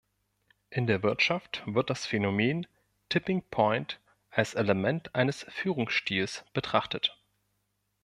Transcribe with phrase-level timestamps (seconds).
[0.71, 2.65] In der Wirtschaft wird das Phänomen
[3.09, 3.99] Tipping Point
[4.31, 7.15] als Element eines Führungsstils betrachtet.